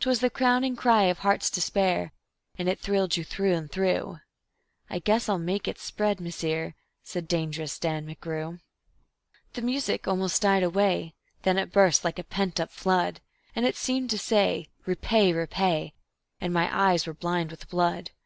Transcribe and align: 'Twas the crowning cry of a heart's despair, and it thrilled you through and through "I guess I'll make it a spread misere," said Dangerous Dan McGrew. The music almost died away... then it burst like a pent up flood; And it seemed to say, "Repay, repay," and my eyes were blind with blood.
'Twas 0.00 0.20
the 0.20 0.28
crowning 0.28 0.76
cry 0.76 1.04
of 1.04 1.20
a 1.20 1.20
heart's 1.22 1.48
despair, 1.48 2.12
and 2.58 2.68
it 2.68 2.78
thrilled 2.78 3.16
you 3.16 3.24
through 3.24 3.54
and 3.54 3.72
through 3.72 4.18
"I 4.90 4.98
guess 4.98 5.26
I'll 5.26 5.38
make 5.38 5.66
it 5.66 5.78
a 5.78 5.80
spread 5.80 6.20
misere," 6.20 6.74
said 7.02 7.26
Dangerous 7.26 7.78
Dan 7.78 8.06
McGrew. 8.06 8.60
The 9.54 9.62
music 9.62 10.06
almost 10.06 10.42
died 10.42 10.64
away... 10.64 11.14
then 11.44 11.56
it 11.56 11.72
burst 11.72 12.04
like 12.04 12.18
a 12.18 12.24
pent 12.24 12.60
up 12.60 12.72
flood; 12.72 13.22
And 13.56 13.64
it 13.64 13.76
seemed 13.78 14.10
to 14.10 14.18
say, 14.18 14.68
"Repay, 14.84 15.32
repay," 15.32 15.94
and 16.42 16.52
my 16.52 16.68
eyes 16.70 17.06
were 17.06 17.14
blind 17.14 17.50
with 17.50 17.70
blood. 17.70 18.10